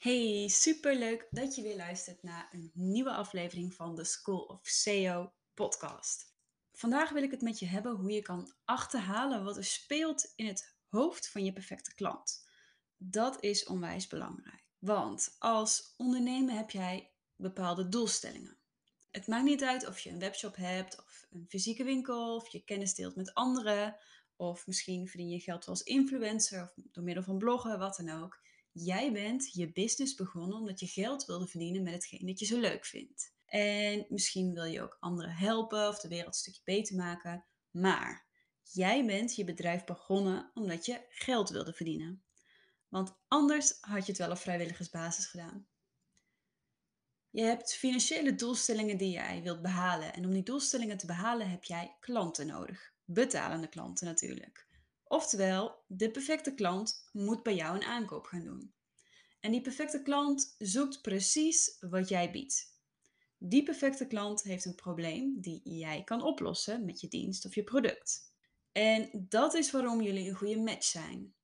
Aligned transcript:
Hey, 0.00 0.48
superleuk 0.48 1.26
dat 1.30 1.54
je 1.54 1.62
weer 1.62 1.76
luistert 1.76 2.22
naar 2.22 2.48
een 2.52 2.70
nieuwe 2.74 3.12
aflevering 3.12 3.74
van 3.74 3.94
de 3.94 4.04
School 4.04 4.40
of 4.40 4.60
SEO 4.62 5.32
podcast. 5.54 6.34
Vandaag 6.72 7.10
wil 7.10 7.22
ik 7.22 7.30
het 7.30 7.40
met 7.40 7.58
je 7.58 7.66
hebben 7.66 7.96
hoe 7.96 8.10
je 8.10 8.22
kan 8.22 8.52
achterhalen 8.64 9.44
wat 9.44 9.56
er 9.56 9.64
speelt 9.64 10.32
in 10.36 10.46
het 10.46 10.76
hoofd 10.88 11.28
van 11.28 11.44
je 11.44 11.52
perfecte 11.52 11.94
klant. 11.94 12.46
Dat 12.96 13.42
is 13.42 13.64
onwijs 13.64 14.06
belangrijk, 14.06 14.64
want 14.78 15.36
als 15.38 15.94
ondernemer 15.96 16.54
heb 16.54 16.70
jij 16.70 17.12
bepaalde 17.36 17.88
doelstellingen. 17.88 18.56
Het 19.10 19.26
maakt 19.26 19.44
niet 19.44 19.62
uit 19.62 19.86
of 19.86 19.98
je 19.98 20.10
een 20.10 20.18
webshop 20.18 20.56
hebt 20.56 20.98
of 20.98 21.26
een 21.30 21.46
fysieke 21.48 21.84
winkel 21.84 22.36
of 22.36 22.48
je 22.48 22.64
kennis 22.64 22.94
deelt 22.94 23.16
met 23.16 23.34
anderen 23.34 23.96
of 24.36 24.66
misschien 24.66 25.08
verdien 25.08 25.30
je 25.30 25.40
geld 25.40 25.68
als 25.68 25.82
influencer 25.82 26.62
of 26.62 26.72
door 26.92 27.04
middel 27.04 27.24
van 27.24 27.38
bloggen, 27.38 27.78
wat 27.78 27.96
dan 27.96 28.22
ook. 28.22 28.38
Jij 28.72 29.12
bent 29.12 29.52
je 29.52 29.72
business 29.72 30.14
begonnen 30.14 30.58
omdat 30.58 30.80
je 30.80 30.86
geld 30.86 31.24
wilde 31.24 31.46
verdienen 31.46 31.82
met 31.82 31.92
hetgeen 31.92 32.26
dat 32.26 32.38
je 32.38 32.46
zo 32.46 32.58
leuk 32.58 32.84
vindt. 32.84 33.34
En 33.46 34.06
misschien 34.08 34.54
wil 34.54 34.64
je 34.64 34.82
ook 34.82 34.96
anderen 35.00 35.34
helpen 35.34 35.88
of 35.88 36.00
de 36.00 36.08
wereld 36.08 36.26
een 36.26 36.40
stukje 36.40 36.60
beter 36.64 36.96
maken. 36.96 37.44
Maar 37.70 38.26
jij 38.62 39.04
bent 39.04 39.34
je 39.34 39.44
bedrijf 39.44 39.84
begonnen 39.84 40.50
omdat 40.54 40.86
je 40.86 41.06
geld 41.08 41.50
wilde 41.50 41.72
verdienen. 41.72 42.24
Want 42.88 43.16
anders 43.28 43.78
had 43.80 44.06
je 44.06 44.12
het 44.12 44.20
wel 44.20 44.30
op 44.30 44.38
vrijwilligersbasis 44.38 45.26
gedaan. 45.26 45.68
Je 47.30 47.42
hebt 47.42 47.74
financiële 47.74 48.34
doelstellingen 48.34 48.96
die 48.96 49.10
jij 49.10 49.42
wilt 49.42 49.62
behalen. 49.62 50.12
En 50.12 50.24
om 50.24 50.32
die 50.32 50.42
doelstellingen 50.42 50.96
te 50.96 51.06
behalen 51.06 51.50
heb 51.50 51.64
jij 51.64 51.96
klanten 52.00 52.46
nodig. 52.46 52.92
Betalende 53.04 53.68
klanten 53.68 54.06
natuurlijk. 54.06 54.68
Oftewel, 55.12 55.84
de 55.86 56.10
perfecte 56.10 56.54
klant 56.54 57.08
moet 57.12 57.42
bij 57.42 57.54
jou 57.54 57.76
een 57.76 57.84
aankoop 57.84 58.24
gaan 58.24 58.44
doen. 58.44 58.74
En 59.40 59.50
die 59.50 59.60
perfecte 59.60 60.02
klant 60.02 60.54
zoekt 60.58 61.02
precies 61.02 61.76
wat 61.80 62.08
jij 62.08 62.30
biedt. 62.30 62.78
Die 63.38 63.62
perfecte 63.62 64.06
klant 64.06 64.42
heeft 64.42 64.64
een 64.64 64.74
probleem 64.74 65.40
die 65.40 65.60
jij 65.64 66.04
kan 66.04 66.22
oplossen 66.22 66.84
met 66.84 67.00
je 67.00 67.08
dienst 67.08 67.46
of 67.46 67.54
je 67.54 67.64
product. 67.64 68.32
En 68.72 69.26
dat 69.28 69.54
is 69.54 69.70
waarom 69.70 70.02
jullie 70.02 70.28
een 70.28 70.34
goede 70.34 70.60
match 70.60 70.84
zijn. 70.84 71.34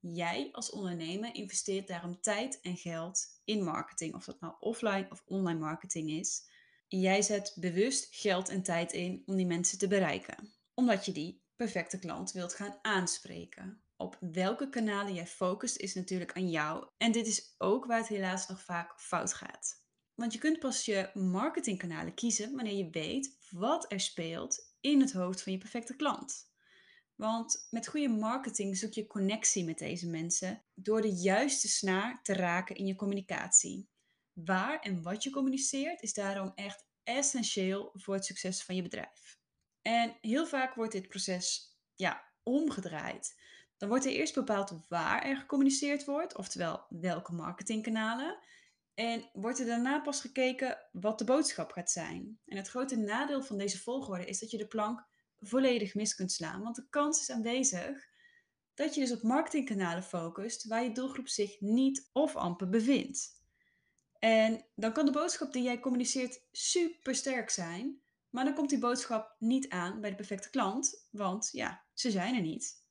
Jij 0.00 0.48
als 0.52 0.70
ondernemer 0.70 1.34
investeert 1.34 1.88
daarom 1.88 2.20
tijd 2.20 2.60
en 2.60 2.76
geld 2.76 3.40
in 3.44 3.64
marketing, 3.64 4.14
of 4.14 4.24
dat 4.24 4.40
nou 4.40 4.54
offline 4.60 5.06
of 5.10 5.22
online 5.26 5.60
marketing 5.60 6.10
is. 6.10 6.50
Jij 6.88 7.22
zet 7.22 7.56
bewust 7.60 8.14
geld 8.14 8.48
en 8.48 8.62
tijd 8.62 8.92
in 8.92 9.22
om 9.26 9.36
die 9.36 9.46
mensen 9.46 9.78
te 9.78 9.88
bereiken, 9.88 10.54
omdat 10.74 11.04
je 11.06 11.12
die 11.12 11.43
perfecte 11.56 11.98
klant 11.98 12.32
wilt 12.32 12.54
gaan 12.54 12.78
aanspreken. 12.82 13.82
Op 13.96 14.16
welke 14.20 14.68
kanalen 14.68 15.14
jij 15.14 15.26
focust 15.26 15.76
is 15.76 15.94
natuurlijk 15.94 16.32
aan 16.32 16.50
jou. 16.50 16.88
En 16.96 17.12
dit 17.12 17.26
is 17.26 17.54
ook 17.58 17.84
waar 17.84 17.98
het 17.98 18.08
helaas 18.08 18.48
nog 18.48 18.62
vaak 18.62 19.00
fout 19.00 19.34
gaat. 19.34 19.82
Want 20.14 20.32
je 20.32 20.38
kunt 20.38 20.58
pas 20.58 20.84
je 20.84 21.10
marketingkanalen 21.14 22.14
kiezen 22.14 22.54
wanneer 22.54 22.76
je 22.76 22.90
weet 22.90 23.38
wat 23.50 23.92
er 23.92 24.00
speelt 24.00 24.74
in 24.80 25.00
het 25.00 25.12
hoofd 25.12 25.42
van 25.42 25.52
je 25.52 25.58
perfecte 25.58 25.96
klant. 25.96 26.52
Want 27.14 27.66
met 27.70 27.88
goede 27.88 28.08
marketing 28.08 28.76
zoek 28.76 28.92
je 28.92 29.06
connectie 29.06 29.64
met 29.64 29.78
deze 29.78 30.08
mensen 30.08 30.64
door 30.74 31.00
de 31.02 31.12
juiste 31.12 31.68
snaar 31.68 32.22
te 32.22 32.32
raken 32.32 32.76
in 32.76 32.86
je 32.86 32.94
communicatie. 32.94 33.88
Waar 34.32 34.80
en 34.80 35.02
wat 35.02 35.22
je 35.22 35.30
communiceert 35.30 36.02
is 36.02 36.14
daarom 36.14 36.52
echt 36.54 36.86
essentieel 37.02 37.90
voor 37.94 38.14
het 38.14 38.24
succes 38.24 38.62
van 38.62 38.74
je 38.74 38.82
bedrijf. 38.82 39.42
En 39.84 40.16
heel 40.20 40.46
vaak 40.46 40.74
wordt 40.74 40.92
dit 40.92 41.08
proces 41.08 41.76
ja, 41.94 42.24
omgedraaid. 42.42 43.40
Dan 43.76 43.88
wordt 43.88 44.04
er 44.04 44.12
eerst 44.12 44.34
bepaald 44.34 44.86
waar 44.88 45.22
er 45.22 45.36
gecommuniceerd 45.36 46.04
wordt, 46.04 46.36
oftewel 46.36 46.86
welke 46.88 47.32
marketingkanalen. 47.32 48.38
En 48.94 49.30
wordt 49.32 49.58
er 49.58 49.66
daarna 49.66 50.00
pas 50.00 50.20
gekeken 50.20 50.78
wat 50.92 51.18
de 51.18 51.24
boodschap 51.24 51.72
gaat 51.72 51.90
zijn. 51.90 52.38
En 52.46 52.56
het 52.56 52.68
grote 52.68 52.96
nadeel 52.96 53.42
van 53.42 53.58
deze 53.58 53.82
volgorde 53.82 54.24
is 54.24 54.38
dat 54.38 54.50
je 54.50 54.58
de 54.58 54.66
plank 54.66 55.06
volledig 55.38 55.94
mis 55.94 56.14
kunt 56.14 56.32
slaan. 56.32 56.62
Want 56.62 56.76
de 56.76 56.88
kans 56.90 57.20
is 57.20 57.30
aanwezig 57.30 58.08
dat 58.74 58.94
je 58.94 59.00
dus 59.00 59.12
op 59.12 59.22
marketingkanalen 59.22 60.02
focust 60.02 60.66
waar 60.66 60.82
je 60.82 60.92
doelgroep 60.92 61.28
zich 61.28 61.60
niet 61.60 62.10
of 62.12 62.36
amper 62.36 62.68
bevindt. 62.68 63.42
En 64.18 64.64
dan 64.74 64.92
kan 64.92 65.04
de 65.04 65.12
boodschap 65.12 65.52
die 65.52 65.62
jij 65.62 65.80
communiceert 65.80 66.40
super 66.52 67.14
sterk 67.14 67.50
zijn, 67.50 68.02
maar 68.34 68.44
dan 68.44 68.54
komt 68.54 68.70
die 68.70 68.78
boodschap 68.78 69.36
niet 69.38 69.68
aan 69.68 70.00
bij 70.00 70.10
de 70.10 70.16
perfecte 70.16 70.50
klant, 70.50 71.08
want 71.10 71.48
ja, 71.52 71.84
ze 71.92 72.10
zijn 72.10 72.34
er 72.34 72.40
niet. 72.40 72.82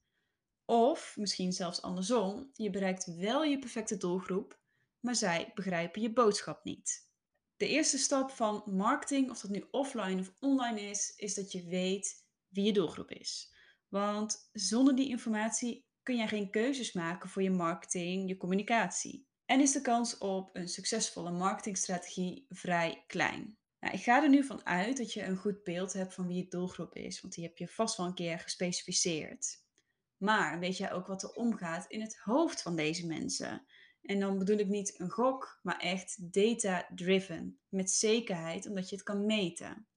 Of 0.66 1.16
misschien 1.18 1.52
zelfs 1.52 1.82
andersom, 1.82 2.50
je 2.54 2.70
bereikt 2.70 3.16
wel 3.16 3.44
je 3.44 3.60
perfecte 3.60 3.98
doelgroep, 3.98 4.60
maar 5.00 5.16
zij 5.16 5.52
begrijpen 5.54 6.02
je 6.02 6.14
boodschap 6.14 6.64
niet. 6.64 7.10
De 7.58 7.68
eerste 7.68 7.98
stap 7.98 8.32
van 8.32 8.64
marketing, 8.66 9.30
of 9.30 9.40
dat 9.40 9.52
nu 9.52 9.68
offline 9.72 10.20
of 10.20 10.34
online 10.40 10.82
is, 10.82 11.14
is 11.16 11.34
dat 11.34 11.52
je 11.52 11.64
weet 11.64 12.26
wie 12.48 12.66
je 12.66 12.74
doelgroep 12.74 13.12
is. 13.12 13.54
Want 13.88 14.50
zonder 14.52 14.96
die 14.96 15.10
informatie 15.10 15.86
kun 16.04 16.16
je 16.16 16.28
geen 16.28 16.52
keuzes 16.52 16.94
maken 16.94 17.30
voor 17.30 17.44
je 17.44 17.52
marketing, 17.52 18.30
je 18.30 18.38
communicatie. 18.38 19.28
En 19.46 19.62
is 19.62 19.72
de 19.72 19.82
kans 19.82 20.18
op 20.18 20.50
een 20.56 20.68
succesvolle 20.68 21.32
marketingstrategie 21.32 22.46
vrij 22.50 23.04
klein. 23.08 23.58
Nou, 23.84 23.96
ik 23.96 24.04
ga 24.04 24.24
er 24.24 24.30
nu 24.30 24.44
van 24.44 24.66
uit 24.66 24.98
dat 24.98 25.14
je 25.14 25.24
een 25.24 25.38
goed 25.38 25.64
beeld 25.64 25.94
hebt 25.94 26.14
van 26.14 26.28
wie 26.28 26.38
je 26.38 26.48
doelgroep 26.48 26.96
is, 26.96 27.22
want 27.22 27.34
die 27.34 27.44
heb 27.44 27.58
je 27.58 27.68
vast 27.68 27.98
wel 27.98 28.06
een 28.06 28.14
keer 28.14 28.40
gespecificeerd. 28.40 29.64
Maar 30.18 30.60
weet 30.60 30.78
jij 30.78 30.94
ook 30.94 31.08
wat 31.08 31.24
er 31.24 31.32
omgaat 31.32 31.86
in 31.88 32.02
het 32.02 32.18
hoofd 32.18 32.62
van 32.62 32.76
deze 32.76 33.08
mensen? 33.08 33.66
En 34.02 34.20
dan 34.20 34.38
bedoel 34.38 34.58
ik 34.58 34.68
niet 34.68 35.00
een 35.00 35.10
gok, 35.10 35.60
maar 35.64 35.80
echt 35.80 36.34
data-driven. 36.34 37.60
Met 37.70 37.92
zekerheid, 37.92 38.68
omdat 38.68 38.90
je 38.90 38.96
het 38.96 39.06
kan 39.06 39.26
meten. 39.26 39.88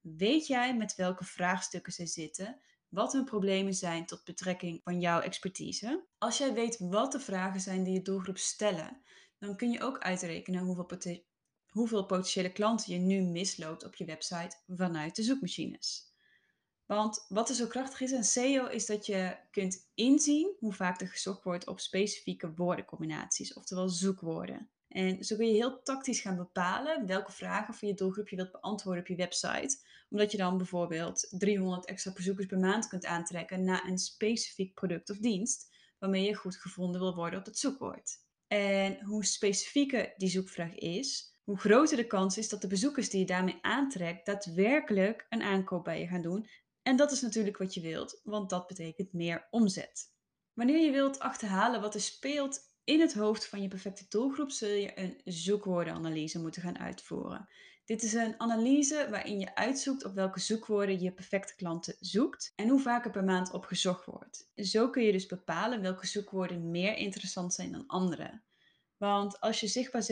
Weet 0.00 0.46
jij 0.46 0.76
met 0.76 0.94
welke 0.94 1.24
vraagstukken 1.24 1.92
ze 1.92 2.06
zitten? 2.06 2.60
Wat 2.88 3.12
hun 3.12 3.24
problemen 3.24 3.74
zijn 3.74 4.06
tot 4.06 4.24
betrekking 4.24 4.80
van 4.82 5.00
jouw 5.00 5.20
expertise? 5.20 6.06
Als 6.18 6.38
jij 6.38 6.52
weet 6.52 6.78
wat 6.78 7.12
de 7.12 7.20
vragen 7.20 7.60
zijn 7.60 7.82
die 7.82 7.94
je 7.94 8.02
doelgroep 8.02 8.38
stellen, 8.38 9.02
dan 9.38 9.56
kun 9.56 9.70
je 9.70 9.82
ook 9.82 9.98
uitrekenen 9.98 10.64
hoeveel, 10.64 11.26
hoeveel 11.68 12.06
potentiële 12.06 12.52
klanten 12.52 12.92
je 12.92 12.98
nu 12.98 13.20
misloopt 13.20 13.84
op 13.84 13.94
je 13.94 14.04
website 14.04 14.56
vanuit 14.66 15.16
de 15.16 15.22
zoekmachines. 15.22 16.08
Want 16.86 17.24
wat 17.28 17.48
er 17.48 17.54
zo 17.54 17.66
krachtig 17.66 18.00
is 18.00 18.12
aan 18.12 18.24
SEO 18.24 18.66
is 18.66 18.86
dat 18.86 19.06
je 19.06 19.36
kunt 19.50 19.88
inzien 19.94 20.56
hoe 20.58 20.72
vaak 20.72 21.00
er 21.00 21.08
gezocht 21.08 21.44
wordt 21.44 21.66
op 21.66 21.80
specifieke 21.80 22.54
woordencombinaties, 22.54 23.54
oftewel 23.54 23.88
zoekwoorden. 23.88 24.70
En 24.88 25.24
zo 25.24 25.36
kun 25.36 25.46
je 25.46 25.54
heel 25.54 25.82
tactisch 25.82 26.20
gaan 26.20 26.36
bepalen 26.36 27.06
welke 27.06 27.32
vragen 27.32 27.74
voor 27.74 27.88
je 27.88 27.94
doelgroep 27.94 28.28
je 28.28 28.36
wilt 28.36 28.52
beantwoorden 28.52 29.02
op 29.02 29.08
je 29.08 29.16
website. 29.16 29.78
Omdat 30.10 30.30
je 30.30 30.36
dan 30.36 30.56
bijvoorbeeld 30.56 31.26
300 31.30 31.86
extra 31.86 32.12
bezoekers 32.12 32.46
per 32.46 32.58
maand 32.58 32.88
kunt 32.88 33.04
aantrekken 33.04 33.64
naar 33.64 33.84
een 33.86 33.98
specifiek 33.98 34.74
product 34.74 35.10
of 35.10 35.16
dienst 35.16 35.76
waarmee 35.98 36.24
je 36.24 36.34
goed 36.34 36.56
gevonden 36.56 37.00
wil 37.00 37.14
worden 37.14 37.38
op 37.38 37.44
het 37.44 37.58
zoekwoord. 37.58 38.26
En 38.46 39.04
hoe 39.04 39.24
specifieker 39.24 40.14
die 40.16 40.28
zoekvraag 40.28 40.74
is, 40.74 41.36
hoe 41.48 41.58
groter 41.58 41.96
de 41.96 42.06
kans 42.06 42.38
is 42.38 42.48
dat 42.48 42.60
de 42.60 42.66
bezoekers 42.66 43.10
die 43.10 43.20
je 43.20 43.26
daarmee 43.26 43.58
aantrekt 43.60 44.26
daadwerkelijk 44.26 45.26
een 45.28 45.42
aankoop 45.42 45.84
bij 45.84 46.00
je 46.00 46.06
gaan 46.06 46.22
doen 46.22 46.48
en 46.82 46.96
dat 46.96 47.12
is 47.12 47.20
natuurlijk 47.20 47.56
wat 47.56 47.74
je 47.74 47.80
wilt, 47.80 48.20
want 48.24 48.50
dat 48.50 48.66
betekent 48.66 49.12
meer 49.12 49.46
omzet. 49.50 50.12
Wanneer 50.52 50.84
je 50.84 50.90
wilt 50.90 51.18
achterhalen 51.18 51.80
wat 51.80 51.94
er 51.94 52.00
speelt 52.00 52.60
in 52.84 53.00
het 53.00 53.14
hoofd 53.14 53.46
van 53.46 53.62
je 53.62 53.68
perfecte 53.68 54.06
doelgroep, 54.08 54.50
zul 54.50 54.68
je 54.68 54.98
een 55.00 55.20
zoekwoordenanalyse 55.24 56.40
moeten 56.40 56.62
gaan 56.62 56.78
uitvoeren. 56.78 57.48
Dit 57.84 58.02
is 58.02 58.12
een 58.12 58.40
analyse 58.40 59.06
waarin 59.10 59.38
je 59.38 59.54
uitzoekt 59.54 60.04
op 60.04 60.14
welke 60.14 60.40
zoekwoorden 60.40 61.00
je 61.00 61.12
perfecte 61.12 61.54
klanten 61.54 61.96
zoekt 62.00 62.52
en 62.56 62.68
hoe 62.68 62.80
vaak 62.80 63.04
er 63.04 63.10
per 63.10 63.24
maand 63.24 63.52
op 63.52 63.64
gezocht 63.64 64.04
wordt. 64.04 64.50
Zo 64.54 64.90
kun 64.90 65.02
je 65.02 65.12
dus 65.12 65.26
bepalen 65.26 65.82
welke 65.82 66.06
zoekwoorden 66.06 66.70
meer 66.70 66.96
interessant 66.96 67.54
zijn 67.54 67.72
dan 67.72 67.86
andere. 67.86 68.42
Want 68.96 69.40
als 69.40 69.60
je 69.60 69.66
zichtbaar 69.66 70.02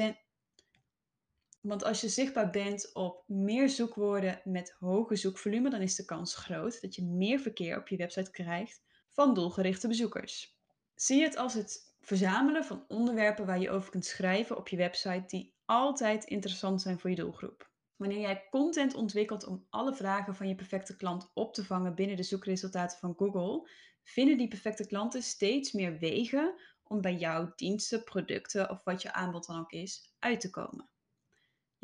want 1.66 1.84
als 1.84 2.00
je 2.00 2.08
zichtbaar 2.08 2.50
bent 2.50 2.94
op 2.94 3.24
meer 3.26 3.68
zoekwoorden 3.68 4.40
met 4.44 4.76
hoge 4.78 5.16
zoekvolume, 5.16 5.70
dan 5.70 5.80
is 5.80 5.94
de 5.94 6.04
kans 6.04 6.34
groot 6.34 6.80
dat 6.80 6.94
je 6.94 7.04
meer 7.04 7.38
verkeer 7.38 7.78
op 7.78 7.88
je 7.88 7.96
website 7.96 8.30
krijgt 8.30 8.82
van 9.10 9.34
doelgerichte 9.34 9.88
bezoekers. 9.88 10.58
Zie 10.94 11.22
het 11.22 11.36
als 11.36 11.54
het 11.54 11.94
verzamelen 12.00 12.64
van 12.64 12.84
onderwerpen 12.88 13.46
waar 13.46 13.60
je 13.60 13.70
over 13.70 13.90
kunt 13.90 14.04
schrijven 14.04 14.56
op 14.56 14.68
je 14.68 14.76
website 14.76 15.24
die 15.26 15.54
altijd 15.64 16.24
interessant 16.24 16.82
zijn 16.82 16.98
voor 16.98 17.10
je 17.10 17.16
doelgroep. 17.16 17.70
Wanneer 17.96 18.20
jij 18.20 18.46
content 18.50 18.94
ontwikkelt 18.94 19.46
om 19.46 19.66
alle 19.70 19.94
vragen 19.94 20.34
van 20.34 20.48
je 20.48 20.54
perfecte 20.54 20.96
klant 20.96 21.30
op 21.34 21.54
te 21.54 21.64
vangen 21.64 21.94
binnen 21.94 22.16
de 22.16 22.22
zoekresultaten 22.22 22.98
van 22.98 23.14
Google, 23.16 23.70
vinden 24.02 24.38
die 24.38 24.48
perfecte 24.48 24.86
klanten 24.86 25.22
steeds 25.22 25.72
meer 25.72 25.98
wegen 25.98 26.54
om 26.82 27.00
bij 27.00 27.14
jouw 27.14 27.52
diensten, 27.56 28.04
producten 28.04 28.70
of 28.70 28.84
wat 28.84 29.02
je 29.02 29.12
aanbod 29.12 29.46
dan 29.46 29.60
ook 29.60 29.72
is 29.72 30.14
uit 30.18 30.40
te 30.40 30.50
komen. 30.50 30.88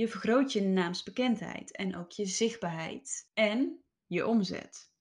Je 0.02 0.08
vergroot 0.08 0.52
je 0.52 0.62
naamsbekendheid 0.62 1.76
en 1.76 1.96
ook 1.96 2.10
je 2.10 2.26
zichtbaarheid 2.26 3.30
en 3.34 3.84
je 4.06 4.26
omzet. 4.26 4.92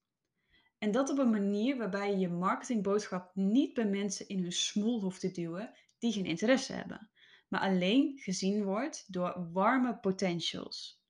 En 0.78 0.92
dat 0.92 1.10
op 1.10 1.18
een 1.18 1.30
manier 1.30 1.78
waarbij 1.78 2.12
je 2.12 2.18
je 2.18 2.30
marketingboodschap 2.30 3.36
niet 3.36 3.74
bij 3.74 3.86
mensen 3.86 4.28
in 4.28 4.42
hun 4.42 4.52
smoel 4.52 5.02
hoeft 5.02 5.20
te 5.20 5.32
duwen 5.32 5.74
die 5.98 6.12
geen 6.12 6.26
interesse 6.26 6.74
hebben. 6.74 7.10
maar 7.48 7.62
alleen 7.62 8.20
gezien 8.20 8.64
wordt 8.64 9.14
door 9.14 9.50
warme 9.52 10.00
potentials. 10.00 11.04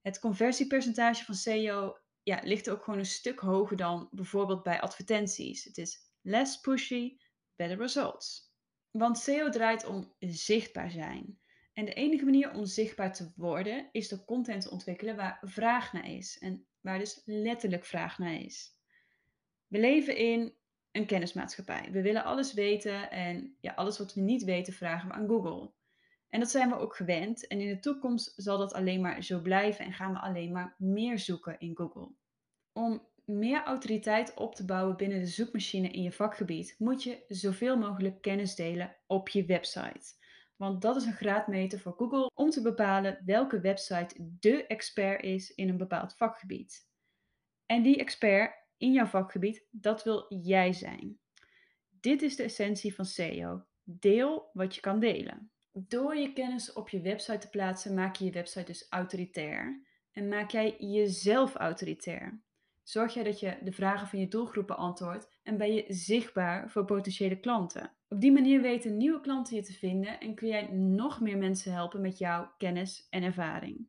Het 0.00 0.18
conversiepercentage 0.18 1.24
van 1.24 1.34
SEO 1.34 1.98
ja, 2.22 2.40
ligt 2.42 2.70
ook 2.70 2.84
gewoon 2.84 2.98
een 2.98 3.06
stuk 3.06 3.40
hoger 3.40 3.76
dan 3.76 4.08
bijvoorbeeld 4.10 4.62
bij 4.62 4.80
advertenties. 4.80 5.64
Het 5.64 5.78
is 5.78 6.10
less 6.20 6.60
pushy, 6.60 7.16
better 7.56 7.78
results. 7.78 8.52
Want 8.90 9.18
SEO 9.18 9.48
draait 9.48 9.86
om 9.86 10.14
zichtbaar 10.18 10.90
zijn. 10.90 11.39
En 11.80 11.86
de 11.86 11.94
enige 11.94 12.24
manier 12.24 12.54
om 12.54 12.66
zichtbaar 12.66 13.12
te 13.12 13.32
worden 13.36 13.88
is 13.92 14.08
door 14.08 14.24
content 14.24 14.62
te 14.62 14.70
ontwikkelen 14.70 15.16
waar 15.16 15.38
vraag 15.42 15.92
naar 15.92 16.10
is 16.10 16.38
en 16.38 16.66
waar 16.80 16.98
dus 16.98 17.22
letterlijk 17.24 17.84
vraag 17.84 18.18
naar 18.18 18.34
is. 18.34 18.76
We 19.66 19.78
leven 19.78 20.16
in 20.16 20.54
een 20.90 21.06
kennismaatschappij. 21.06 21.88
We 21.92 22.02
willen 22.02 22.24
alles 22.24 22.52
weten 22.52 23.10
en 23.10 23.56
ja, 23.60 23.72
alles 23.72 23.98
wat 23.98 24.14
we 24.14 24.20
niet 24.20 24.44
weten 24.44 24.72
vragen 24.72 25.08
we 25.08 25.14
aan 25.14 25.28
Google. 25.28 25.70
En 26.28 26.40
dat 26.40 26.50
zijn 26.50 26.68
we 26.68 26.78
ook 26.78 26.96
gewend 26.96 27.46
en 27.46 27.60
in 27.60 27.68
de 27.68 27.80
toekomst 27.80 28.32
zal 28.36 28.58
dat 28.58 28.72
alleen 28.72 29.00
maar 29.00 29.22
zo 29.22 29.40
blijven 29.40 29.84
en 29.84 29.92
gaan 29.92 30.12
we 30.12 30.18
alleen 30.18 30.52
maar 30.52 30.74
meer 30.78 31.18
zoeken 31.18 31.58
in 31.58 31.76
Google. 31.76 32.08
Om 32.72 33.08
meer 33.24 33.62
autoriteit 33.62 34.34
op 34.34 34.54
te 34.54 34.64
bouwen 34.64 34.96
binnen 34.96 35.20
de 35.20 35.26
zoekmachine 35.26 35.88
in 35.88 36.02
je 36.02 36.12
vakgebied, 36.12 36.74
moet 36.78 37.02
je 37.02 37.24
zoveel 37.28 37.76
mogelijk 37.76 38.20
kennis 38.20 38.54
delen 38.54 38.96
op 39.06 39.28
je 39.28 39.44
website. 39.44 40.18
Want 40.60 40.82
dat 40.82 40.96
is 40.96 41.04
een 41.04 41.12
graadmeter 41.12 41.80
voor 41.80 41.92
Google 41.92 42.30
om 42.34 42.50
te 42.50 42.62
bepalen 42.62 43.22
welke 43.24 43.60
website 43.60 44.14
de 44.40 44.66
expert 44.66 45.22
is 45.22 45.54
in 45.54 45.68
een 45.68 45.76
bepaald 45.76 46.16
vakgebied. 46.16 46.88
En 47.66 47.82
die 47.82 47.96
expert 47.96 48.54
in 48.76 48.92
jouw 48.92 49.06
vakgebied, 49.06 49.66
dat 49.70 50.04
wil 50.04 50.26
jij 50.28 50.72
zijn. 50.72 51.18
Dit 51.88 52.22
is 52.22 52.36
de 52.36 52.42
essentie 52.42 52.94
van 52.94 53.04
SEO. 53.04 53.64
Deel 53.82 54.50
wat 54.52 54.74
je 54.74 54.80
kan 54.80 55.00
delen. 55.00 55.50
Door 55.72 56.16
je 56.16 56.32
kennis 56.32 56.72
op 56.72 56.88
je 56.88 57.00
website 57.00 57.38
te 57.38 57.48
plaatsen, 57.48 57.94
maak 57.94 58.16
je 58.16 58.24
je 58.24 58.30
website 58.30 58.64
dus 58.64 58.86
autoritair. 58.90 59.86
En 60.12 60.28
maak 60.28 60.50
jij 60.50 60.76
jezelf 60.78 61.54
autoritair. 61.54 62.42
Zorg 62.90 63.14
jij 63.14 63.24
dat 63.24 63.40
je 63.40 63.58
de 63.62 63.72
vragen 63.72 64.08
van 64.08 64.18
je 64.18 64.28
doelgroep 64.28 64.66
beantwoordt 64.66 65.28
en 65.42 65.56
ben 65.56 65.74
je 65.74 65.84
zichtbaar 65.88 66.70
voor 66.70 66.84
potentiële 66.84 67.40
klanten. 67.40 67.92
Op 68.08 68.20
die 68.20 68.32
manier 68.32 68.60
weten 68.60 68.96
nieuwe 68.96 69.20
klanten 69.20 69.56
je 69.56 69.62
te 69.62 69.72
vinden 69.72 70.20
en 70.20 70.34
kun 70.34 70.48
jij 70.48 70.70
nog 70.72 71.20
meer 71.20 71.38
mensen 71.38 71.72
helpen 71.72 72.00
met 72.00 72.18
jouw 72.18 72.52
kennis 72.58 73.06
en 73.10 73.22
ervaring. 73.22 73.88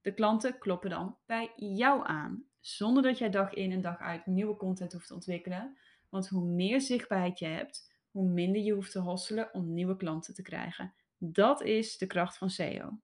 De 0.00 0.14
klanten 0.14 0.58
kloppen 0.58 0.90
dan 0.90 1.16
bij 1.26 1.52
jou 1.56 2.06
aan, 2.06 2.44
zonder 2.60 3.02
dat 3.02 3.18
jij 3.18 3.30
dag 3.30 3.54
in 3.54 3.72
en 3.72 3.80
dag 3.80 3.98
uit 3.98 4.26
nieuwe 4.26 4.56
content 4.56 4.92
hoeft 4.92 5.06
te 5.06 5.14
ontwikkelen. 5.14 5.76
Want 6.08 6.28
hoe 6.28 6.44
meer 6.44 6.80
zichtbaarheid 6.80 7.38
je 7.38 7.46
hebt, 7.46 7.92
hoe 8.10 8.28
minder 8.28 8.62
je 8.62 8.72
hoeft 8.72 8.92
te 8.92 9.00
hosselen 9.00 9.54
om 9.54 9.74
nieuwe 9.74 9.96
klanten 9.96 10.34
te 10.34 10.42
krijgen. 10.42 10.94
Dat 11.18 11.62
is 11.62 11.98
de 11.98 12.06
kracht 12.06 12.38
van 12.38 12.50
SEO. 12.50 12.98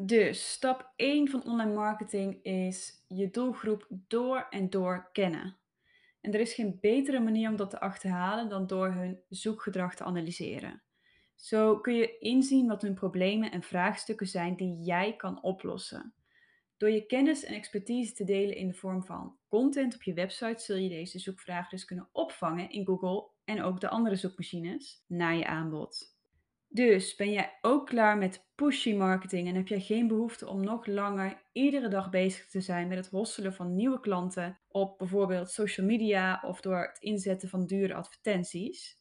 Dus 0.00 0.50
stap 0.52 0.92
1 0.96 1.28
van 1.28 1.44
online 1.44 1.74
marketing 1.74 2.42
is 2.42 3.04
je 3.06 3.30
doelgroep 3.30 3.86
door 3.88 4.46
en 4.50 4.70
door 4.70 5.08
kennen. 5.12 5.56
En 6.20 6.34
er 6.34 6.40
is 6.40 6.54
geen 6.54 6.78
betere 6.80 7.20
manier 7.20 7.50
om 7.50 7.56
dat 7.56 7.70
te 7.70 7.80
achterhalen 7.80 8.48
dan 8.48 8.66
door 8.66 8.92
hun 8.92 9.20
zoekgedrag 9.28 9.94
te 9.94 10.04
analyseren. 10.04 10.82
Zo 11.36 11.78
kun 11.78 11.94
je 11.94 12.18
inzien 12.18 12.66
wat 12.66 12.82
hun 12.82 12.94
problemen 12.94 13.50
en 13.50 13.62
vraagstukken 13.62 14.26
zijn 14.26 14.56
die 14.56 14.82
jij 14.84 15.16
kan 15.16 15.42
oplossen. 15.42 16.14
Door 16.76 16.90
je 16.90 17.06
kennis 17.06 17.44
en 17.44 17.54
expertise 17.54 18.14
te 18.14 18.24
delen 18.24 18.56
in 18.56 18.68
de 18.68 18.74
vorm 18.74 19.04
van 19.04 19.36
content 19.48 19.94
op 19.94 20.02
je 20.02 20.14
website 20.14 20.62
zul 20.62 20.76
je 20.76 20.88
deze 20.88 21.18
zoekvragen 21.18 21.70
dus 21.70 21.84
kunnen 21.84 22.08
opvangen 22.12 22.70
in 22.70 22.86
Google 22.86 23.28
en 23.44 23.62
ook 23.62 23.80
de 23.80 23.88
andere 23.88 24.16
zoekmachines 24.16 25.04
naar 25.06 25.36
je 25.36 25.46
aanbod. 25.46 26.17
Dus 26.70 27.14
ben 27.14 27.30
jij 27.30 27.58
ook 27.60 27.86
klaar 27.86 28.18
met 28.18 28.46
pushy 28.54 28.94
marketing 28.94 29.48
en 29.48 29.54
heb 29.54 29.68
jij 29.68 29.80
geen 29.80 30.06
behoefte 30.08 30.48
om 30.48 30.64
nog 30.64 30.86
langer 30.86 31.42
iedere 31.52 31.88
dag 31.88 32.10
bezig 32.10 32.46
te 32.46 32.60
zijn 32.60 32.88
met 32.88 32.98
het 32.98 33.08
hosselen 33.08 33.54
van 33.54 33.74
nieuwe 33.74 34.00
klanten 34.00 34.60
op 34.68 34.98
bijvoorbeeld 34.98 35.50
social 35.50 35.86
media 35.86 36.42
of 36.44 36.60
door 36.60 36.80
het 36.80 36.98
inzetten 37.00 37.48
van 37.48 37.66
dure 37.66 37.94
advertenties? 37.94 38.98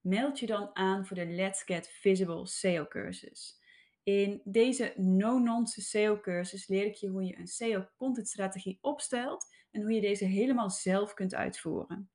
Meld 0.00 0.38
je 0.38 0.46
dan 0.46 0.70
aan 0.76 1.06
voor 1.06 1.16
de 1.16 1.26
Let's 1.26 1.62
Get 1.62 1.88
Visible 1.88 2.46
SEO 2.46 2.86
cursus. 2.86 3.60
In 4.02 4.40
deze 4.44 4.92
no-nonsense 4.96 5.88
SEO 5.88 6.20
cursus 6.20 6.68
leer 6.68 6.86
ik 6.86 6.94
je 6.94 7.08
hoe 7.08 7.24
je 7.24 7.38
een 7.38 7.46
SEO 7.46 7.86
content 7.96 8.28
strategie 8.28 8.78
opstelt 8.80 9.46
en 9.70 9.82
hoe 9.82 9.92
je 9.92 10.00
deze 10.00 10.24
helemaal 10.24 10.70
zelf 10.70 11.14
kunt 11.14 11.34
uitvoeren. 11.34 12.10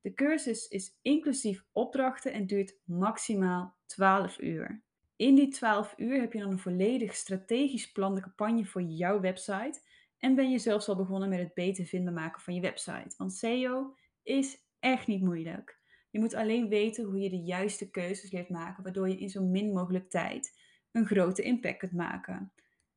De 0.00 0.14
cursus 0.14 0.68
is 0.68 0.98
inclusief 1.02 1.64
opdrachten 1.72 2.32
en 2.32 2.46
duurt 2.46 2.78
maximaal 2.84 3.77
12 3.88 4.40
uur. 4.40 4.82
In 5.16 5.34
die 5.34 5.48
12 5.48 5.94
uur 5.96 6.20
heb 6.20 6.32
je 6.32 6.38
dan 6.38 6.50
een 6.50 6.58
volledig 6.58 7.14
strategisch 7.14 7.92
plan 7.92 8.14
de 8.14 8.20
campagne 8.20 8.64
voor 8.64 8.82
jouw 8.82 9.20
website 9.20 9.80
en 10.18 10.34
ben 10.34 10.50
je 10.50 10.58
zelfs 10.58 10.88
al 10.88 10.96
begonnen 10.96 11.28
met 11.28 11.38
het 11.38 11.54
beter 11.54 11.84
vinden 11.84 12.14
maken 12.14 12.42
van 12.42 12.54
je 12.54 12.60
website. 12.60 13.14
Want 13.16 13.32
SEO 13.32 13.94
is 14.22 14.58
echt 14.78 15.06
niet 15.06 15.22
moeilijk. 15.22 15.80
Je 16.10 16.18
moet 16.18 16.34
alleen 16.34 16.68
weten 16.68 17.04
hoe 17.04 17.20
je 17.20 17.30
de 17.30 17.42
juiste 17.42 17.90
keuzes 17.90 18.30
leert 18.30 18.48
maken, 18.48 18.82
waardoor 18.82 19.08
je 19.08 19.18
in 19.18 19.30
zo 19.30 19.42
min 19.42 19.72
mogelijk 19.72 20.10
tijd 20.10 20.58
een 20.92 21.06
grote 21.06 21.42
impact 21.42 21.78
kunt 21.78 21.92
maken. 21.92 22.52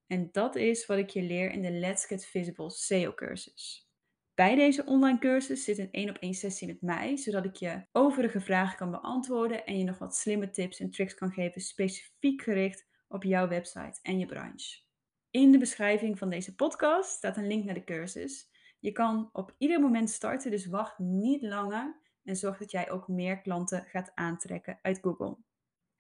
En 0.07 0.29
dat 0.31 0.55
is 0.55 0.85
wat 0.85 0.97
ik 0.97 1.09
je 1.09 1.21
leer 1.21 1.51
in 1.51 1.61
de 1.61 1.71
Let's 1.71 2.05
Get 2.05 2.25
Visible 2.25 2.69
SEO 2.69 3.13
cursus. 3.13 3.90
Bij 4.41 4.55
deze 4.55 4.85
online 4.85 5.19
cursus 5.19 5.63
zit 5.63 5.77
een 5.77 5.91
één 5.91 6.09
op 6.09 6.17
één 6.17 6.33
sessie 6.33 6.67
met 6.67 6.81
mij, 6.81 7.17
zodat 7.17 7.45
ik 7.45 7.55
je 7.55 7.85
overige 7.91 8.39
vragen 8.39 8.77
kan 8.77 8.91
beantwoorden 8.91 9.65
en 9.65 9.77
je 9.77 9.83
nog 9.83 9.97
wat 9.97 10.15
slimme 10.15 10.49
tips 10.49 10.79
en 10.79 10.89
tricks 10.89 11.13
kan 11.13 11.31
geven, 11.31 11.61
specifiek 11.61 12.41
gericht 12.41 12.85
op 13.07 13.23
jouw 13.23 13.47
website 13.47 13.99
en 14.01 14.19
je 14.19 14.25
branche. 14.25 14.81
In 15.29 15.51
de 15.51 15.57
beschrijving 15.57 16.17
van 16.17 16.29
deze 16.29 16.55
podcast 16.55 17.09
staat 17.09 17.37
een 17.37 17.47
link 17.47 17.63
naar 17.63 17.73
de 17.73 17.83
cursus. 17.83 18.49
Je 18.79 18.91
kan 18.91 19.29
op 19.31 19.55
ieder 19.57 19.79
moment 19.79 20.09
starten, 20.09 20.51
dus 20.51 20.65
wacht 20.65 20.99
niet 20.99 21.41
langer 21.41 22.01
en 22.23 22.35
zorg 22.35 22.57
dat 22.57 22.71
jij 22.71 22.91
ook 22.91 23.07
meer 23.07 23.41
klanten 23.41 23.85
gaat 23.87 24.11
aantrekken 24.15 24.79
uit 24.81 24.99
Google. 25.01 25.37